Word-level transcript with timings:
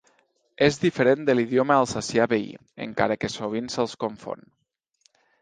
És 0.67 0.77
diferent 0.85 1.27
de 1.27 1.35
l'idioma 1.35 1.77
alsacià 1.81 2.25
veí, 2.33 2.49
encara 2.87 3.19
que 3.25 3.31
sovint 3.35 3.71
se'ls 3.77 3.95
confon. 4.07 4.43